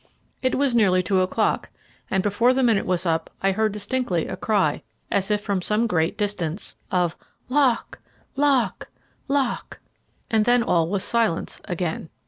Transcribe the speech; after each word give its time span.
It 0.41 0.55
was 0.55 0.73
nearly 0.73 1.03
two 1.03 1.21
o'clock, 1.21 1.69
and 2.09 2.23
before 2.23 2.55
the 2.55 2.63
minute 2.63 2.87
was 2.87 3.05
up 3.05 3.29
I 3.43 3.51
heard 3.51 3.71
distinctly 3.71 4.25
a 4.25 4.35
cry, 4.35 4.81
as 5.11 5.29
if 5.29 5.41
from 5.41 5.61
some 5.61 5.85
great 5.85 6.17
distance, 6.17 6.75
of 6.89 7.15
"Lock, 7.49 7.99
lock, 8.35 8.89
lock!" 9.27 9.79
and 10.31 10.43
then 10.45 10.63
all 10.63 10.89
was 10.89 11.03
silence 11.03 11.61
again. 11.65 12.09